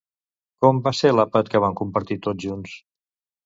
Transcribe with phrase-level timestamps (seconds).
[0.65, 2.77] Com va ser l'àpat que van compartir tots junts?